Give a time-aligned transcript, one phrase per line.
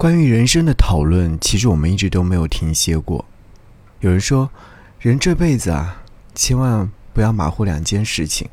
[0.00, 3.22] 关于人生的讨论，其实我们一直都没有停歇过。
[4.00, 4.48] 有人说，
[4.98, 6.02] 人这辈子啊，
[6.34, 8.48] 千万不要马虎两件事情：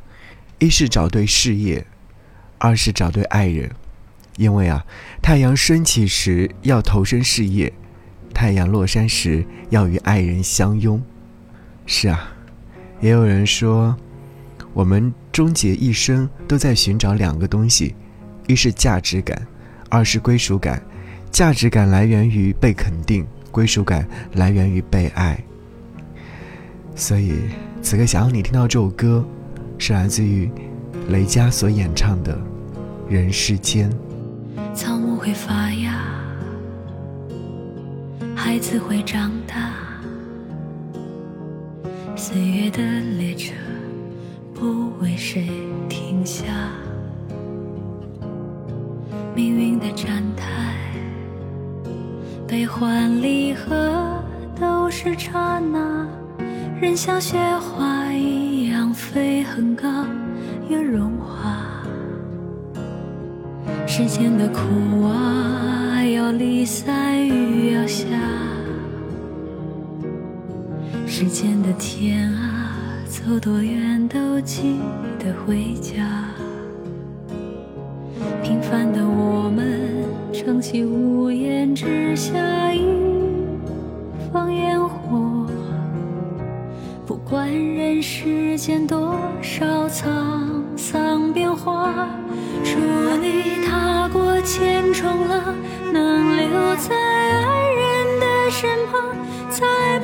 [0.59, 1.87] 一是找对事业，
[2.57, 3.71] 二是找对爱人。
[4.35, 4.85] 因为啊，
[5.21, 7.71] 太阳升起时要投身事业，
[8.33, 11.01] 太阳落山时要与爱人相拥。
[11.85, 12.29] 是啊，
[12.99, 13.95] 也有人说，
[14.73, 17.95] 我们终结一生都在寻找两个东西：
[18.47, 19.47] 一是价值感，
[19.89, 20.83] 二是归属感。
[21.37, 25.39] 价值感来源于被肯定，归属感来源于被爱。
[26.95, 27.33] 所以，
[27.79, 29.23] 此刻想要你听到这首歌，
[29.77, 30.49] 是来自于
[31.09, 32.35] 雷佳所演唱的
[33.07, 33.87] 《人世间》。
[34.73, 36.09] 草木会发芽，
[38.35, 39.75] 孩子会长大，
[42.15, 42.81] 岁月的
[43.15, 43.53] 列车
[44.55, 45.47] 不为谁
[45.87, 46.45] 停下，
[49.35, 50.26] 命运的站。
[52.47, 54.23] 悲欢离合
[54.57, 56.07] 都是刹那，
[56.79, 59.85] 人像雪花一样飞很高，
[60.69, 61.83] 又融化。
[63.85, 68.05] 世间的苦啊，要离散雨要下。
[71.05, 72.71] 世间的天啊，
[73.07, 74.77] 走多远都记
[75.19, 76.23] 得回家。
[78.41, 79.76] 平凡的我们。
[80.47, 82.31] 撑起屋檐之下
[82.73, 82.81] 一
[84.31, 85.45] 方烟火，
[87.05, 91.93] 不管人世间多少沧桑变化，
[92.63, 92.79] 祝
[93.21, 95.53] 你踏过千重浪，
[95.91, 99.01] 能留在爱人的身旁，
[99.49, 99.99] 在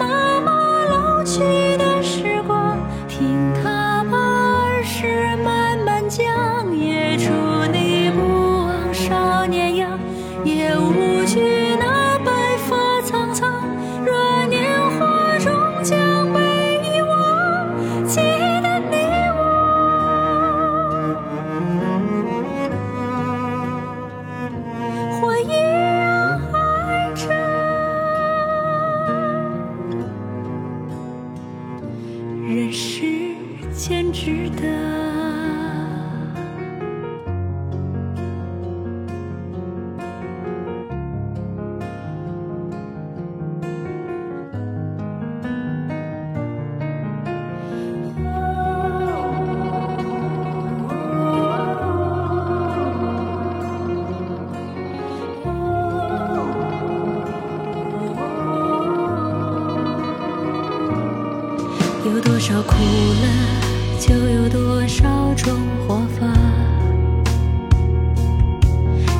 [33.83, 35.03] 世间值得。
[62.05, 63.62] 有多少苦乐，
[64.05, 66.27] 就有多少种活法；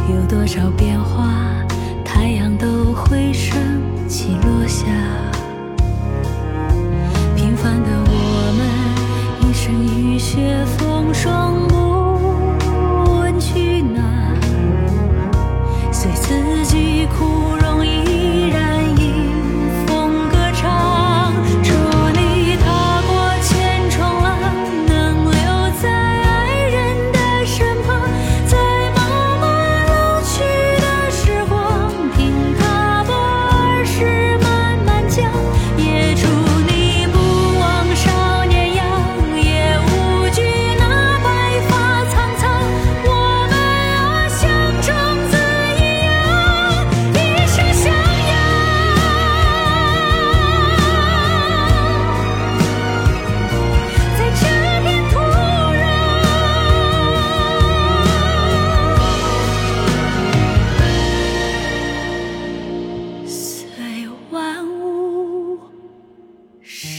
[0.10, 1.56] 有多少变化，
[2.04, 3.58] 太阳都会升
[4.10, 4.84] 起落下。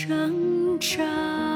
[0.07, 1.54] 成长。